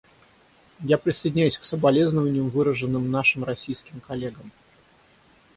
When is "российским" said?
3.43-3.99